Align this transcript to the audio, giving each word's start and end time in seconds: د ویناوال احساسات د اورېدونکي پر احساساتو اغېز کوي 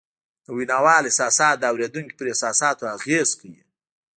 د 0.45 0.47
ویناوال 0.57 1.03
احساسات 1.05 1.55
د 1.59 1.63
اورېدونکي 1.71 2.13
پر 2.19 2.25
احساساتو 2.33 2.83
اغېز 2.97 3.29
کوي 3.39 3.61